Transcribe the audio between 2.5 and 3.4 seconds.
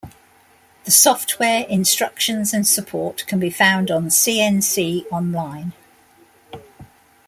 and support can